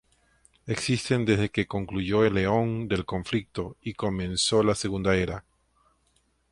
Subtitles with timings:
[0.65, 5.43] Existen desde que concluyó el Eón del Conflicto y comenzó la Segunda Edad.